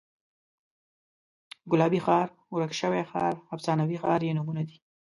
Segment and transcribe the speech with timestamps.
[1.71, 4.77] ګلابي ښار، ورک شوی ښار، افسانوي ښار یې نومونه دي.